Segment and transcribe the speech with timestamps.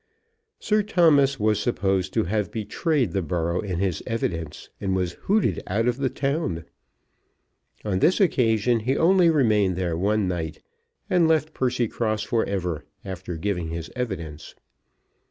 [0.59, 5.61] Sir Thomas was supposed to have betrayed the borough in his evidence, and was hooted
[5.67, 6.65] out of the town.
[7.85, 10.59] On this occasion he only remained there one night,
[11.07, 14.55] and left Percycross for ever, after giving his evidence.